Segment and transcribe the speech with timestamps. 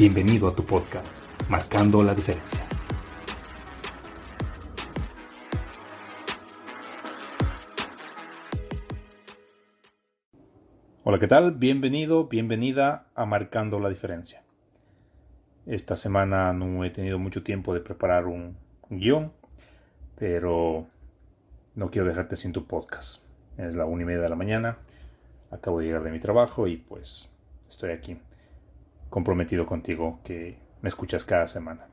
[0.00, 1.10] Bienvenido a tu podcast,
[1.50, 2.66] Marcando la Diferencia.
[11.04, 11.52] Hola, ¿qué tal?
[11.52, 14.42] Bienvenido, bienvenida a Marcando la Diferencia.
[15.66, 18.56] Esta semana no he tenido mucho tiempo de preparar un
[18.88, 19.34] guion,
[20.18, 20.86] pero
[21.74, 23.22] no quiero dejarte sin tu podcast.
[23.58, 24.78] Es la una y media de la mañana,
[25.50, 27.30] acabo de llegar de mi trabajo y pues
[27.68, 28.16] estoy aquí
[29.10, 31.88] comprometido contigo que me escuchas cada semana.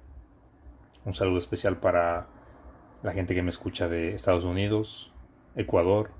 [1.03, 2.27] Un saludo especial para
[3.03, 5.13] la gente que me escucha de Estados Unidos,
[5.55, 6.11] Ecuador,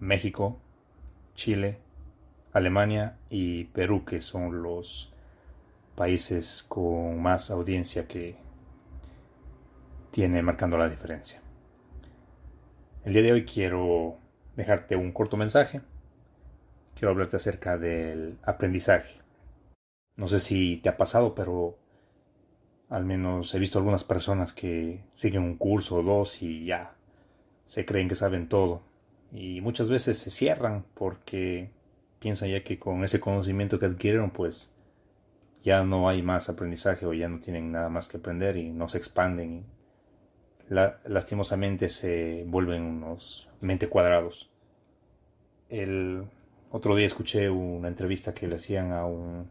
[0.00, 0.60] México,
[1.34, 1.78] Chile,
[2.52, 5.12] Alemania y Perú, que son los
[5.96, 8.36] países con más audiencia que
[10.10, 11.40] tiene marcando la diferencia.
[13.04, 14.18] El día de hoy quiero
[14.56, 15.80] dejarte un corto mensaje.
[16.94, 19.23] Quiero hablarte acerca del aprendizaje.
[20.16, 21.76] No sé si te ha pasado, pero
[22.88, 26.94] al menos he visto algunas personas que siguen un curso o dos y ya
[27.64, 28.82] se creen que saben todo.
[29.32, 31.70] Y muchas veces se cierran porque
[32.20, 34.74] piensan ya que con ese conocimiento que adquirieron pues
[35.62, 38.88] ya no hay más aprendizaje o ya no tienen nada más que aprender y no
[38.88, 39.64] se expanden.
[40.68, 44.50] lastimosamente se vuelven unos mente cuadrados.
[45.68, 46.24] El
[46.70, 49.50] otro día escuché una entrevista que le hacían a un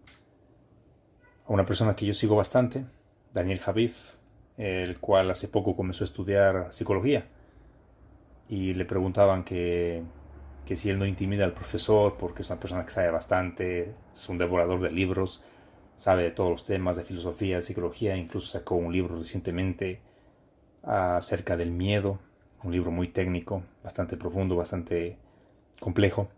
[1.47, 2.85] a una persona que yo sigo bastante,
[3.33, 4.15] Daniel Javif,
[4.57, 7.25] el cual hace poco comenzó a estudiar psicología.
[8.47, 10.03] Y le preguntaban que,
[10.65, 14.29] que si él no intimida al profesor porque es una persona que sabe bastante, es
[14.29, 15.41] un devorador de libros,
[15.95, 20.01] sabe de todos los temas de filosofía, de psicología, incluso sacó un libro recientemente
[20.83, 22.19] acerca del miedo,
[22.63, 25.17] un libro muy técnico, bastante profundo, bastante
[25.79, 26.29] complejo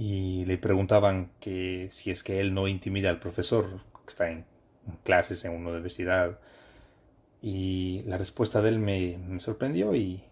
[0.00, 4.46] y le preguntaban que si es que él no intimida al profesor que está en
[5.04, 6.38] clases en una universidad
[7.42, 10.24] y la respuesta de él me, sorprendió y,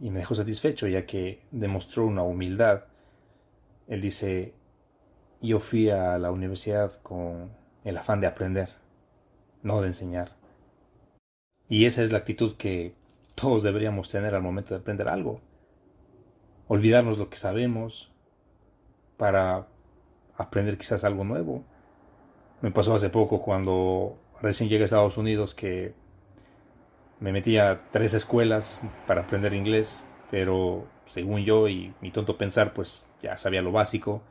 [0.00, 2.86] y, me dejó satisfecho ya que demostró una humildad.
[3.86, 4.54] Él dice,
[5.40, 7.52] yo fui a la universidad con
[7.84, 8.70] el afán de aprender,
[9.62, 10.32] no de enseñar.
[11.68, 12.96] Y esa es la actitud que
[13.36, 15.40] todos deberíamos tener al momento de aprender algo.
[16.66, 18.09] Olvidarnos lo que sabemos,
[19.20, 19.66] para
[20.38, 21.62] aprender quizás algo nuevo.
[22.62, 25.92] Me pasó hace poco cuando recién llegué a Estados Unidos que
[27.20, 32.72] me metí a tres escuelas para aprender inglés, pero según yo y mi tonto pensar,
[32.72, 34.22] pues ya sabía lo básico.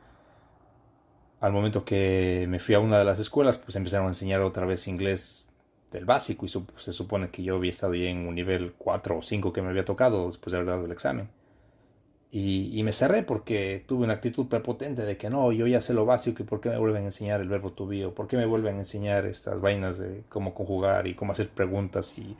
[1.38, 4.66] Al momento que me fui a una de las escuelas, pues empezaron a enseñar otra
[4.66, 5.48] vez inglés
[5.92, 9.22] del básico y se supone que yo había estado ya en un nivel 4 o
[9.22, 11.28] 5 que me había tocado después de haber dado el examen.
[12.32, 16.06] Y, me cerré porque tuve una actitud prepotente de que no, yo ya sé lo
[16.06, 18.46] básico y por qué me vuelven a enseñar el verbo to be por qué me
[18.46, 22.36] vuelven a enseñar estas vainas de cómo conjugar y cómo hacer preguntas y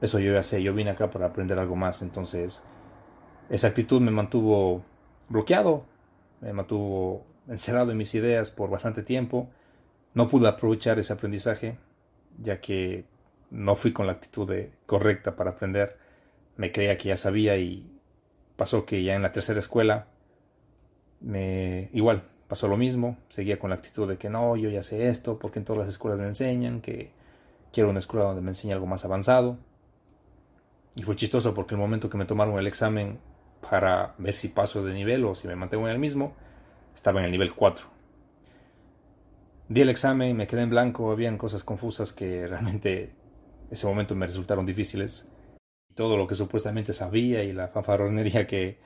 [0.00, 2.64] eso yo ya sé, yo vine acá para aprender algo más, entonces
[3.50, 4.82] esa actitud me mantuvo
[5.28, 5.84] bloqueado,
[6.40, 9.48] me mantuvo encerrado en mis ideas por bastante tiempo,
[10.14, 11.78] no pude aprovechar ese aprendizaje
[12.38, 13.04] ya que
[13.50, 14.50] no fui con la actitud
[14.86, 15.96] correcta para aprender,
[16.56, 17.99] me creía que ya sabía y
[18.60, 20.04] Pasó que ya en la tercera escuela,
[21.20, 25.08] me, igual, pasó lo mismo, seguía con la actitud de que no, yo ya sé
[25.08, 27.10] esto, porque en todas las escuelas me enseñan, que
[27.72, 29.56] quiero una escuela donde me enseñe algo más avanzado.
[30.94, 33.18] Y fue chistoso porque el momento que me tomaron el examen
[33.66, 36.34] para ver si paso de nivel o si me mantengo en el mismo,
[36.94, 37.86] estaba en el nivel 4.
[39.70, 43.14] Di el examen, me quedé en blanco, habían cosas confusas que realmente
[43.70, 45.30] ese momento me resultaron difíciles
[45.94, 48.78] todo lo que supuestamente sabía y la fanfarronería que,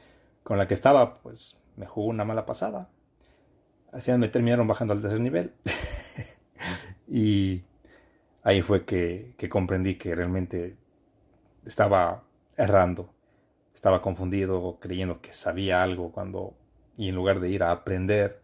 [0.42, 2.88] con la que estaba, pues me jugó una mala pasada.
[3.92, 5.52] Al final me terminaron bajando al tercer nivel.
[7.08, 7.62] y
[8.42, 10.76] ahí fue que, que comprendí que realmente
[11.64, 12.24] estaba
[12.56, 13.10] errando,
[13.74, 16.54] estaba confundido, creyendo que sabía algo cuando,
[16.96, 18.40] y en lugar de ir a aprender,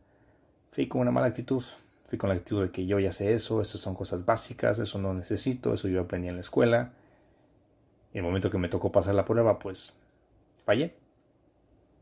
[0.72, 1.62] fui con una mala actitud,
[2.08, 4.98] fui con la actitud de que yo ya sé eso, eso son cosas básicas, eso
[4.98, 6.92] no necesito, eso yo aprendí en la escuela.
[8.12, 9.98] El momento que me tocó pasar la prueba, pues
[10.64, 10.96] fallé.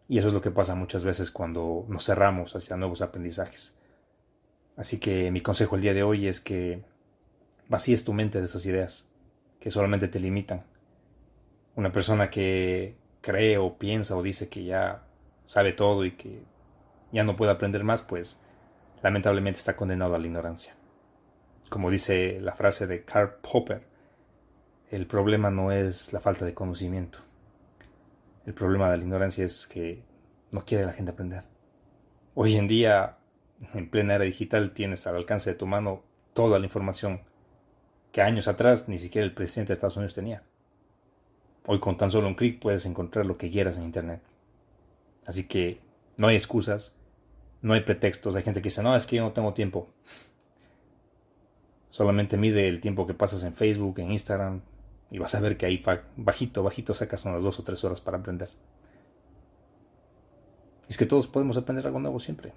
[0.08, 3.78] Y eso es lo que pasa muchas veces cuando nos cerramos hacia nuevos aprendizajes.
[4.76, 6.82] Así que mi consejo el día de hoy es que
[7.68, 9.10] vacíes tu mente de esas ideas
[9.60, 10.64] que solamente te limitan.
[11.74, 15.02] Una persona que cree o piensa o dice que ya
[15.46, 16.42] sabe todo y que
[17.12, 18.40] ya no puede aprender más, pues
[19.02, 20.74] lamentablemente está condenado a la ignorancia.
[21.68, 23.82] Como dice la frase de Karl Popper,
[24.90, 27.18] el problema no es la falta de conocimiento.
[28.46, 30.02] El problema de la ignorancia es que
[30.50, 31.44] no quiere la gente aprender.
[32.34, 33.18] Hoy en día,
[33.74, 36.02] en plena era digital, tienes al alcance de tu mano
[36.32, 37.20] toda la información
[38.12, 40.42] que años atrás ni siquiera el presidente de Estados Unidos tenía.
[41.66, 44.22] Hoy con tan solo un clic puedes encontrar lo que quieras en Internet.
[45.26, 45.80] Así que
[46.16, 46.96] no hay excusas,
[47.60, 48.34] no hay pretextos.
[48.34, 49.90] Hay gente que dice, no, es que yo no tengo tiempo.
[51.90, 54.62] Solamente mide el tiempo que pasas en Facebook, en Instagram,
[55.10, 55.82] y vas a ver que ahí
[56.16, 58.50] bajito, bajito sacas unas dos o tres horas para aprender.
[60.88, 62.52] Es que todos podemos aprender algo nuevo siempre.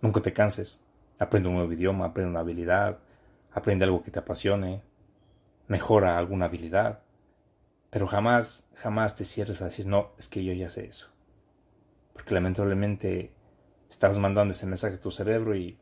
[0.00, 0.86] Nunca te canses.
[1.18, 2.98] Aprende un nuevo idioma, aprende una habilidad,
[3.52, 4.82] aprende algo que te apasione,
[5.68, 7.00] mejora alguna habilidad.
[7.90, 11.08] Pero jamás, jamás te cierres a decir, no, es que yo ya sé eso.
[12.12, 13.32] Porque lamentablemente
[13.88, 15.78] estás mandando ese mensaje a tu cerebro y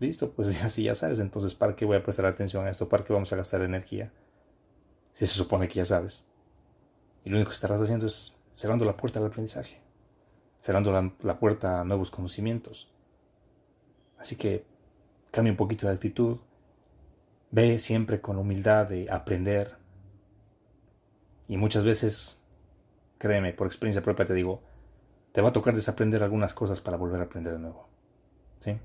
[0.00, 1.18] listo, pues así ya sabes.
[1.18, 2.88] Entonces, ¿para qué voy a prestar atención a esto?
[2.88, 4.12] ¿Para qué vamos a gastar energía?
[5.16, 6.26] Si se supone que ya sabes.
[7.24, 9.80] Y lo único que estarás haciendo es cerrando la puerta al aprendizaje,
[10.60, 12.92] cerrando la, puerta a nuevos conocimientos.
[14.18, 14.66] Así que
[15.30, 16.36] cambia un poquito de actitud,
[17.50, 19.76] ve siempre con humildad de aprender.
[21.48, 22.42] Y muchas veces,
[23.16, 24.60] créeme, por experiencia propia te digo,
[25.32, 27.88] te va a tocar desaprender algunas cosas para volver a aprender de nuevo.
[28.58, 28.76] ¿Sí?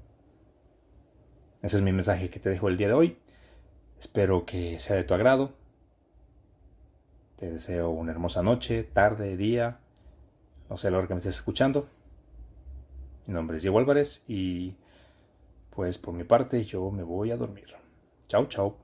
[1.62, 3.18] Ese es mi mensaje que te dejo el día de hoy.
[4.00, 5.60] Espero que sea de tu agrado.
[7.42, 9.80] Te deseo una hermosa noche, tarde, día.
[10.70, 11.88] No sé la hora que me estés escuchando.
[13.26, 14.76] Mi nombre es Diego Álvarez y
[15.72, 17.66] pues por mi parte yo me voy a dormir.
[18.28, 18.78] Chao, chao.